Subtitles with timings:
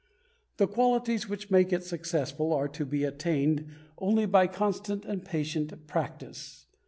[0.57, 3.67] The qualities which make it successful are to be attained
[3.99, 6.65] only by constant and patient practice.